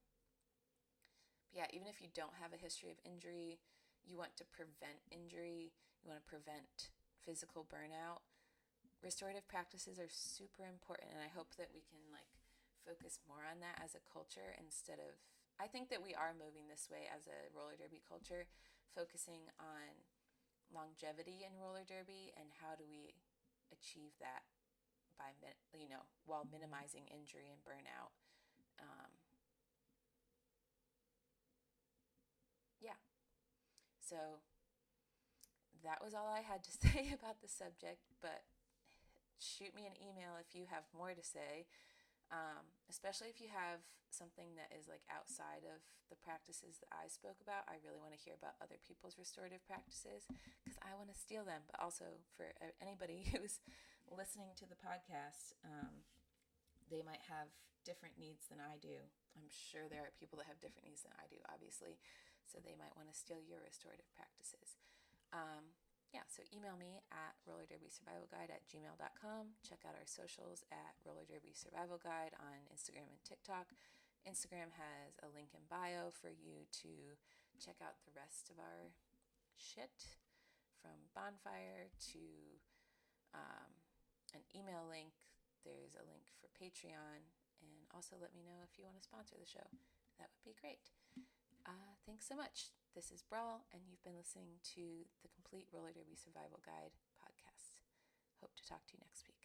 but 1.48 1.64
yeah, 1.64 1.68
even 1.72 1.88
if 1.88 2.04
you 2.04 2.12
don't 2.12 2.36
have 2.36 2.52
a 2.52 2.60
history 2.60 2.92
of 2.92 3.00
injury, 3.08 3.58
you 4.04 4.20
want 4.20 4.36
to 4.36 4.44
prevent 4.52 5.00
injury, 5.08 5.72
you 6.04 6.06
want 6.12 6.20
to 6.20 6.28
prevent 6.28 6.92
physical 7.28 7.68
burnout. 7.68 8.24
Restorative 9.04 9.46
practices 9.46 10.00
are 10.00 10.10
super 10.10 10.66
important, 10.66 11.14
and 11.14 11.22
I 11.22 11.30
hope 11.30 11.54
that 11.60 11.70
we 11.70 11.84
can 11.86 12.02
like 12.10 12.30
focus 12.82 13.20
more 13.28 13.46
on 13.46 13.60
that 13.62 13.78
as 13.78 13.94
a 13.94 14.02
culture 14.08 14.56
instead 14.58 14.98
of 14.98 15.14
I 15.60 15.66
think 15.70 15.90
that 15.90 16.02
we 16.02 16.14
are 16.14 16.34
moving 16.34 16.66
this 16.70 16.88
way 16.90 17.06
as 17.10 17.26
a 17.30 17.50
roller 17.54 17.76
derby 17.78 18.02
culture, 18.06 18.46
focusing 18.94 19.46
on 19.60 20.02
longevity 20.72 21.44
in 21.46 21.56
roller 21.60 21.84
derby 21.86 22.32
and 22.36 22.48
how 22.60 22.76
do 22.76 22.84
we 22.88 23.14
achieve 23.72 24.12
that 24.20 24.44
by 25.18 25.32
you 25.76 25.88
know 25.90 26.04
while 26.26 26.46
minimizing 26.50 27.06
injury 27.10 27.50
and 27.52 27.60
burnout. 27.64 28.12
Um, 28.80 29.12
yeah, 32.80 32.94
so 34.00 34.16
that 35.84 36.02
was 36.02 36.14
all 36.14 36.28
I 36.28 36.42
had 36.42 36.64
to 36.64 36.72
say 36.82 37.12
about 37.12 37.40
the 37.42 37.48
subject, 37.50 38.06
but 38.20 38.42
shoot 39.38 39.74
me 39.74 39.86
an 39.86 39.94
email 40.02 40.34
if 40.40 40.54
you 40.54 40.66
have 40.66 40.82
more 40.90 41.14
to 41.14 41.22
say 41.22 41.70
um, 42.30 42.64
especially 42.92 43.32
if 43.32 43.40
you 43.40 43.48
have 43.48 43.80
something 44.08 44.56
that 44.56 44.72
is 44.72 44.88
like 44.88 45.04
outside 45.12 45.68
of 45.68 45.84
the 46.08 46.16
practices 46.16 46.80
that 46.80 46.92
I 46.92 47.08
spoke 47.08 47.36
about. 47.44 47.68
I 47.68 47.80
really 47.84 48.00
want 48.00 48.16
to 48.16 48.20
hear 48.20 48.36
about 48.36 48.56
other 48.60 48.80
people's 48.80 49.20
restorative 49.20 49.64
practices 49.68 50.24
because 50.64 50.80
I 50.80 50.96
want 50.96 51.12
to 51.12 51.16
steal 51.16 51.44
them. 51.44 51.68
But 51.68 51.80
also 51.80 52.20
for 52.36 52.48
anybody 52.80 53.28
who's 53.32 53.60
listening 54.08 54.56
to 54.60 54.66
the 54.68 54.80
podcast, 54.80 55.52
um, 55.64 56.04
they 56.88 57.04
might 57.04 57.24
have 57.28 57.52
different 57.84 58.16
needs 58.16 58.48
than 58.48 58.60
I 58.60 58.80
do. 58.80 58.96
I'm 59.36 59.48
sure 59.52 59.88
there 59.88 60.04
are 60.04 60.20
people 60.20 60.40
that 60.40 60.48
have 60.48 60.60
different 60.60 60.88
needs 60.88 61.04
than 61.04 61.16
I 61.20 61.28
do, 61.28 61.40
obviously. 61.52 62.00
So 62.48 62.60
they 62.64 62.76
might 62.76 62.96
want 62.96 63.12
to 63.12 63.16
steal 63.16 63.44
your 63.44 63.60
restorative 63.60 64.08
practices. 64.16 64.80
Um, 65.32 65.76
yeah, 66.14 66.24
so 66.24 66.40
email 66.56 66.80
me 66.80 67.04
at 67.12 67.36
roller 67.44 67.68
derby 67.68 67.92
survival 67.92 68.24
guide 68.32 68.48
at 68.48 68.64
gmail.com. 68.64 69.60
Check 69.60 69.84
out 69.84 69.92
our 69.92 70.08
socials 70.08 70.64
at 70.72 70.96
roller 71.04 71.28
derby 71.28 71.52
survival 71.52 72.00
guide 72.00 72.32
on 72.40 72.64
Instagram 72.72 73.12
and 73.12 73.20
TikTok. 73.28 73.68
Instagram 74.24 74.72
has 74.72 75.20
a 75.20 75.28
link 75.28 75.52
in 75.52 75.68
bio 75.68 76.08
for 76.08 76.32
you 76.32 76.64
to 76.80 77.16
check 77.60 77.76
out 77.84 78.00
the 78.08 78.16
rest 78.16 78.48
of 78.48 78.56
our 78.56 78.92
shit 79.56 80.16
from 80.80 80.96
bonfire 81.12 81.92
to 82.14 82.24
um, 83.36 83.70
an 84.32 84.42
email 84.56 84.88
link. 84.88 85.12
There's 85.64 85.98
a 85.98 86.08
link 86.08 86.24
for 86.40 86.48
Patreon. 86.56 87.28
And 87.60 87.84
also 87.92 88.16
let 88.16 88.34
me 88.34 88.46
know 88.46 88.62
if 88.62 88.78
you 88.78 88.86
want 88.86 88.96
to 88.96 89.04
sponsor 89.04 89.34
the 89.36 89.48
show. 89.48 89.66
That 90.18 90.30
would 90.30 90.46
be 90.46 90.56
great. 90.56 90.88
Uh, 91.66 91.94
thanks 92.06 92.26
so 92.26 92.34
much. 92.36 92.70
This 92.94 93.10
is 93.12 93.22
Brawl, 93.22 93.64
and 93.72 93.82
you've 93.86 94.02
been 94.02 94.16
listening 94.16 94.58
to 94.74 95.06
the 95.22 95.28
Complete 95.28 95.68
Roller 95.72 95.92
Derby 95.92 96.16
Survival 96.16 96.58
Guide 96.64 96.92
podcast. 97.22 97.78
Hope 98.40 98.54
to 98.56 98.66
talk 98.66 98.86
to 98.88 98.94
you 98.94 99.00
next 99.04 99.26
week. 99.28 99.37